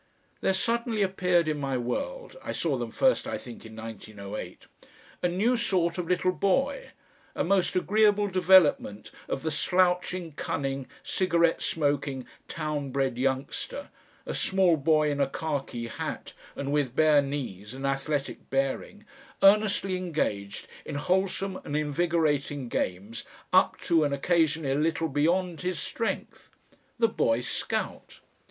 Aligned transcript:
There 0.39 0.55
suddenly 0.55 1.03
appeared 1.03 1.47
in 1.47 1.59
my 1.59 1.77
world 1.77 2.35
I 2.43 2.53
saw 2.53 2.75
them 2.75 2.89
first, 2.89 3.27
I 3.27 3.37
think, 3.37 3.67
in 3.67 3.75
1908 3.75 4.65
a 5.21 5.27
new 5.27 5.55
sort 5.55 5.99
of 5.99 6.07
little 6.07 6.31
boy, 6.31 6.89
a 7.35 7.43
most 7.43 7.75
agreeable 7.75 8.25
development 8.27 9.11
of 9.29 9.43
the 9.43 9.51
slouching, 9.51 10.31
cunning, 10.31 10.87
cigarette 11.03 11.61
smoking, 11.61 12.25
town 12.47 12.89
bred 12.89 13.19
youngster, 13.19 13.89
a 14.25 14.33
small 14.33 14.75
boy 14.75 15.11
in 15.11 15.21
a 15.21 15.27
khaki 15.29 15.85
hat, 15.85 16.33
and 16.55 16.71
with 16.71 16.95
bare 16.95 17.21
knees 17.21 17.75
and 17.75 17.85
athletic 17.85 18.49
bearing, 18.49 19.05
earnestly 19.43 19.97
engaged 19.97 20.67
in 20.83 20.95
wholesome 20.95 21.57
and 21.63 21.77
invigorating 21.77 22.69
games 22.69 23.23
up 23.53 23.79
to 23.81 24.03
and 24.03 24.15
occasionally 24.15 24.71
a 24.73 24.73
little 24.73 25.09
beyond 25.09 25.61
his 25.61 25.77
strength 25.77 26.49
the 26.97 27.07
Boy 27.07 27.39
Scout. 27.41 28.21